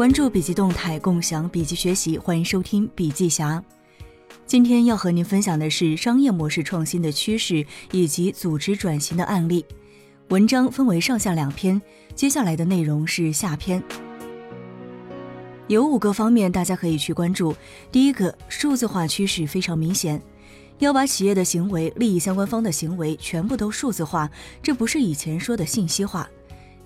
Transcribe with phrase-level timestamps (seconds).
[0.00, 3.62] 关注笔记动态，共享笔记学习，欢迎收听笔记侠。
[4.46, 9.62] 今天要和您分享的是商业模式创新的趋势以及组织转型的案例。
[10.30, 11.78] 文章分为上下两篇，
[12.14, 13.82] 接下来的内容是下篇。
[15.68, 17.54] 有五个方面大家可以去关注。
[17.92, 20.18] 第一个，数字化趋势非常明显，
[20.78, 24.30] 要把企业的行为、利益相关方的行为全部都数字化，
[24.62, 26.26] 这不是以前说的信息化。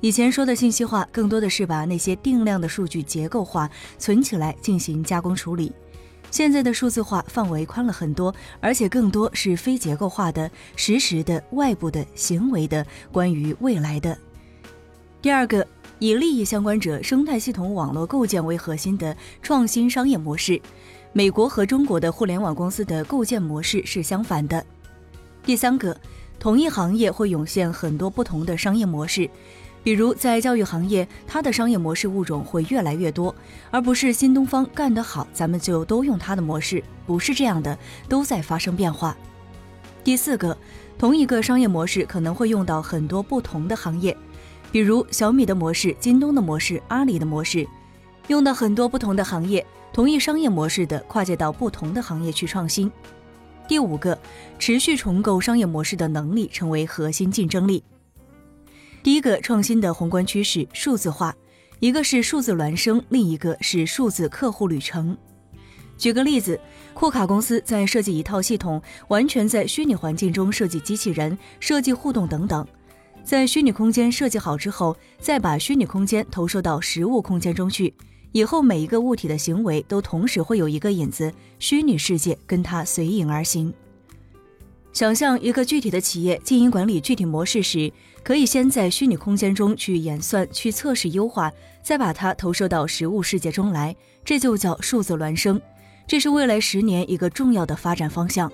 [0.00, 5.72] 以前说的信息化，更多的是把那些定量的数据结构化、存起来进行加工处理。
[6.30, 14.18] 现在的数字化范围宽了很多，而且更多是非结构化的、实时的、外部的、行为的、关于未来的。
[15.22, 15.66] 第二个，
[16.00, 20.60] 以利益相关者生态系统网络构建为核心的创新商业模式，
[21.12, 24.62] 美国和中国的互联网公司的构建模式是相反的。
[25.44, 25.96] 第三个，
[26.38, 29.30] 同一行业会涌现很多不同的商业模式。
[29.84, 33.32] 比如在教育行业，它的商业模式物种会越来越多，
[33.70, 39.14] 而不是新东方干得好，咱们就都用它的模式，不是这样的，都在发生变化。
[40.02, 40.56] 第四个，
[40.98, 44.16] 同一个商业模式可能会用到很多不同的行业，
[44.72, 47.66] 比如小米的模式、京东的模式、阿里的模式，
[48.28, 52.90] 用到很多不同的行业，同一商业模式的跨界到不同的行业去创新。
[53.68, 54.18] 第五个，
[54.58, 57.84] 持续重构商业模式的能力成为核心竞争力。
[59.04, 61.36] 第一个创新的宏观趋势，数字化，
[61.78, 65.14] 一个是数字孪生，另一个是数字客户旅程。
[65.98, 66.58] 举个例子，
[66.94, 72.66] 库卡公司在设计一套系统，完全在虚拟环境中设计机器人、设计互动等等，
[73.22, 77.92] 在虚拟空间设计好之后，再把虚拟空间投射到实物空间中去，
[78.32, 83.70] 以后每一个物体的行为都同时会有一个影子，虚拟世界跟它随影而行。
[84.94, 87.92] 想象一个具体的企业经营管理具体模式时，
[88.24, 93.94] 可以先在虚拟空间中去演算、去测试、优化，再把它投射到实物世界中来，
[94.24, 95.60] 这就叫数字孪生。
[96.06, 98.50] 这是未来十年一个重要的发展方向。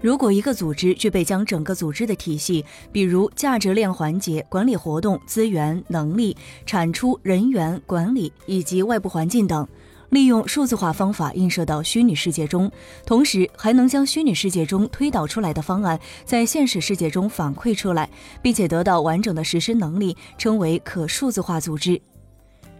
[0.00, 9.66] 如果一个组织具备将整个组织的体系，比如价值链环节、管理活动、资源、能力、产出、人员管理以及外部环境等。
[10.14, 12.70] 利用数字化方法映射到虚拟世界中，
[13.04, 18.08] 同时还能将虚拟世界中推导出来的方案在现实世界中反馈出来，
[18.40, 22.00] 并且得到完整的实施能力，称为可数字化组织。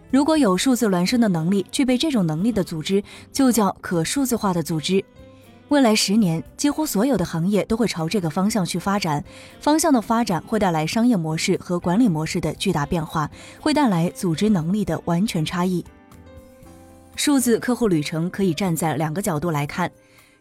[0.09, 3.03] 如果有数字孪生的能力，具备这种能力的组织
[3.33, 5.03] 就叫可数字化的组织。
[5.67, 9.21] 未来十年，几乎所有的行业都会朝这个方向去发展，
[9.59, 13.29] 方向的发展会带来商业模式和管理模式的巨大变化，
[13.59, 15.83] 会带来组织能力的完全差异。
[17.15, 19.89] 数字客户旅程可以站在两个角度来看，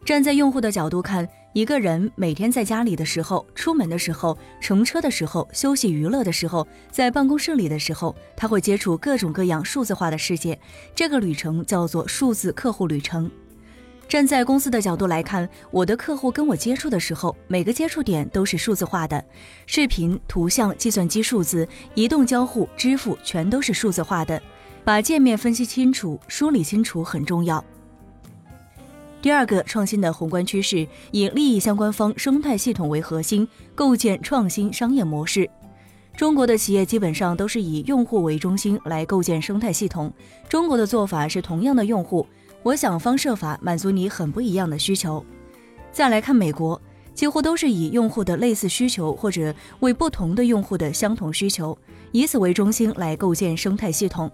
[0.04, 10.58] 站在用户的角度看，一个人每天在家里的时候、出门的时候、乘车的时候、休息娱乐的时候、在办公室里的时候，他会接触各种各样数字化的世界，
[10.96, 13.30] 这个旅程叫做数字客户旅程。
[14.06, 19.24] 站在公司的角度来看，我的客户跟我接触的时候，每个接触点都是数字化的，
[19.66, 24.40] 视频、图像、计算机数字、移动交互、支付全都是数字化的。
[24.84, 27.64] 把界面分析清楚、梳理清楚很重要。
[29.22, 35.48] 第二个创新的宏观趋势，以利益相关方生态系统为核心，构建创新商业模式。
[36.14, 40.12] 中国的企业基本上都是以用户为中心来构建生态系统。
[40.50, 42.26] 中国的做法是同样的用户，
[42.62, 45.24] 我想方设法满足你很不一样的需求。
[45.90, 46.78] 再来看美国，
[47.14, 51.76] 几乎都是以用户的类似需求或者为不同的用户的相同需求，
[52.12, 54.30] 以此为中心来构建生态系统。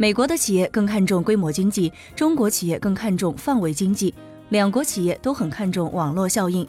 [0.00, 4.14] 美国的企业更看重规模经济，中国企业更看重范围经济。
[4.48, 6.66] 两国企业都很看重网络效应。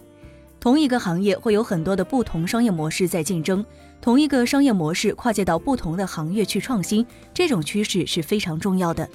[0.60, 3.66] 同一个行业会有很多的不同商业模式在竞争，
[4.02, 9.08] 同一个商业模式跨界到不同的行业去创新，这种趋势是非常重要的。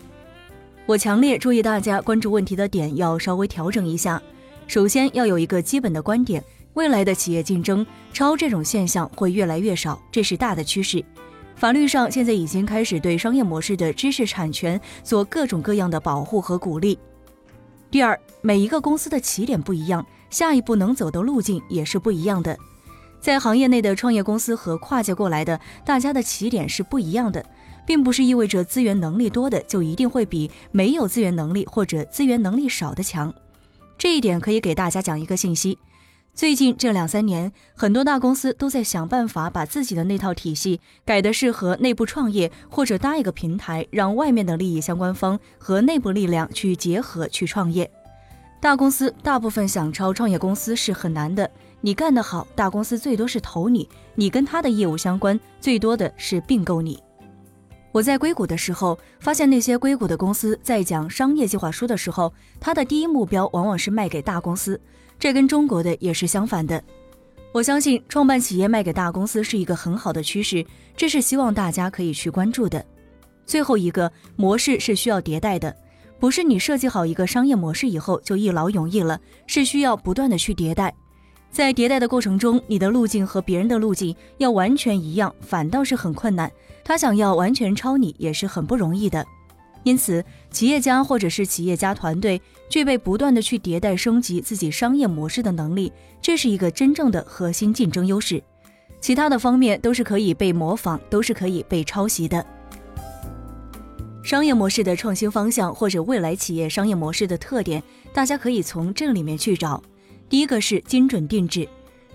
[0.86, 4.22] 我强烈注意大家关注问题的点要稍微调整一下。
[4.66, 11.04] 首先要有一个基本的观点：未来的企业竞争超这种现象会越来越少，这是大的趋势。
[11.56, 16.98] 法律上现在已经开始对商业模式的知识产权做各种各样的保护和鼓励。
[17.90, 22.56] 第二，每一个公司的起点不一样，下一步能走的路径也是不一样的。
[23.20, 27.42] 在行业内的创业公司和跨界过来的，大家的起点是不一样的，
[27.86, 33.32] 并不是意味着资源能力多的就一定会比没有资源能力或者资源能力少的强。
[33.96, 35.78] 这一点可以给大家讲一个信息。
[36.36, 47.90] 最近这两三年，很多大公司都在想办法把自己的那套体系改得适合内部创业，或者搭一个平台，让外面的利益相关方和内部力量去结合去创业。
[48.60, 51.50] 大公司大部分想超创业公司是很难的，
[51.80, 57.02] 你干得好，大公司最多是投你，你跟他的业务相关，最多的是并购你。
[57.96, 64.78] 我在硅谷的时候，发现那些硅谷的公司在讲商业计划书的时候，它的第一目标往往是卖给大公司，
[65.18, 66.84] 这跟中国的也是相反的。
[67.52, 70.62] 我相信创办企业卖给大公司是一个很好的趋势，
[70.94, 72.84] 这是希望大家可以去关注的。
[73.46, 75.74] 最后一个模式是需要迭代的，
[76.20, 80.94] 不是你设计好一个商业模式以后就一劳永逸了，是需要不断的去迭代。
[81.56, 86.52] 在迭代的过程中，你的路径和别人的路径要完全一样，反倒是很困难。
[86.84, 89.26] 他想要完全抄你也是很不容易的，
[89.82, 92.38] 因此企业家或者是企业家团队
[92.68, 98.42] 具备不断的去迭代升级自己商业模式的能力，这是一个真正的核心竞争优势。
[99.00, 102.44] 其他的方面都是可以被模仿，都是可以被抄袭的。
[104.22, 107.82] 商业模式的创新方向或者未来企业商业模式的特点，
[108.12, 109.82] 大家可以从这里面去找。
[110.28, 111.68] 第一个是精准定制。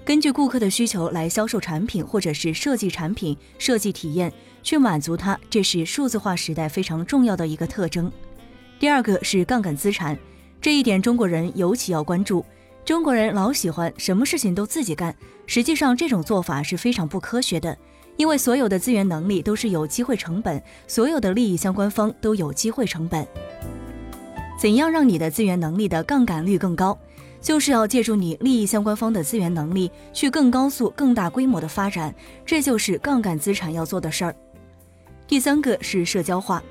[0.03, 4.31] 根据顾客的需求来销售产品，或者是设计产品、设计体验，
[4.63, 8.11] 去满足它，这是数字化时代非常重要的一个特征。
[8.79, 10.17] 第二个是杠杆资产，
[10.59, 12.43] 这一点中国人尤其要关注。
[12.83, 15.15] 中国人老喜欢什么事情都自己干，
[15.45, 17.77] 实际上这种做法是非常不科学的，
[18.17, 23.25] 因为所有的资源能力都是有机会成本，所有的利益相关方都有机会成本。
[24.59, 26.97] 怎样让你的资源能力的杠杆率更高？
[27.41, 32.13] 就是要借助你利益相关方的资源能力，去更高速、更大规模的发展，
[32.45, 34.35] 这就是杠杆资产要做的事儿。
[35.27, 36.61] 第三个是社交化，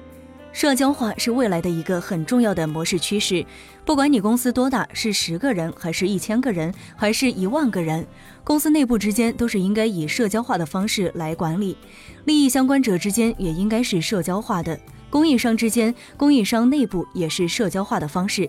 [0.52, 3.44] 社交化是未来的一个很重要的模式趋势。
[3.84, 8.06] 不管你公司多大，是十个人，还是一千个人，还是一万个人，
[8.44, 11.76] 公司内部之间都是应该以社交化的方式来管理，
[12.26, 14.78] 利益相关者之间也应该是社交化的，
[15.08, 18.48] 供应商之间、供应商内部也是社交化的方式。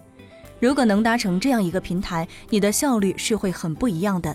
[0.62, 4.34] 如果能搭成这样一个平台，你的效率是会很不一样的。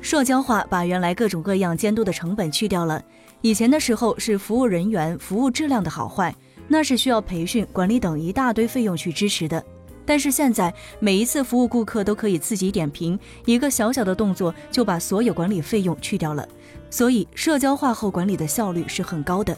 [0.00, 3.00] 社交化把原来各种各样监督的成本去掉了。
[3.40, 6.34] 以前的时候是服务人员服务质量的好坏，
[6.66, 9.64] 那是需要培训、管理等一大堆费用去支持的。
[10.04, 16.46] 但是现在每一次服务顾客都可以自己点评，一个小小的动作就把所有管理费用去掉了。
[16.90, 19.56] 所以社交化后管理的效率是很高的。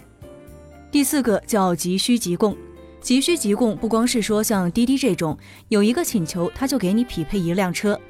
[0.91, 2.55] 第四个叫急需即供。
[3.03, 5.37] 急需急供，不光是说像滴滴这种，
[5.69, 8.01] 有一个请求他就给你匹配一辆车。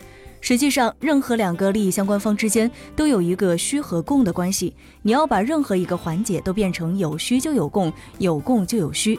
[0.42, 4.74] 实际上，任何两个利益相关方之间都有一个需和供的关系。
[5.00, 9.18] 你要把任何一个环节都变成有需就有供，有供就有需。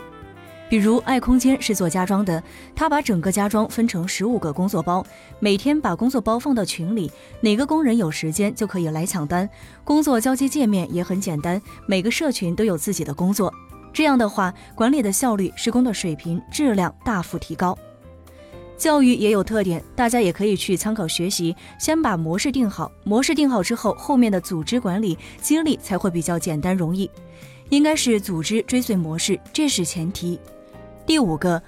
[0.70, 2.44] 比如爱空间是做家装的，
[2.76, 5.06] 他把整个家装分成十五个工作包，
[5.40, 7.12] 每天把工作包放到群里，
[7.42, 9.50] 哪个工人有时间就可以来抢单。
[9.84, 13.54] 工作交接界面也很简单，每个社群都有自己的工作。
[13.94, 17.78] 这样的话，管理的效率、施工的水平、质量大幅提高。
[18.76, 21.56] 教育也有特点，大家也可以去参考学习。
[21.78, 27.10] 先把模式定好，模式定好之后，后面的组织管理、激励才会比较简单容易。
[27.70, 30.40] 应该是组织追随模式，这是前提。
[31.06, 31.62] 第五个，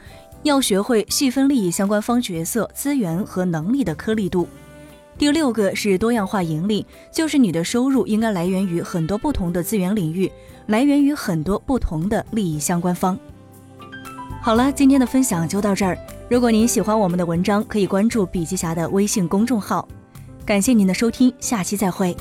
[0.44, 4.48] 要学会细分利益相关方角色、资源和能力的颗粒度。
[5.18, 10.32] 第六个是多样化盈利，就是你的收入应该来源于很多不同的资源领域。
[10.68, 13.18] 来源于很多不同的利益相关方。
[14.42, 15.98] 好了，今天的分享就到这儿。
[16.28, 19.88] 如果您喜欢我们的文章，可以关注笔记侠的微信公众号。
[20.44, 22.16] 感谢您的收听，下期再会。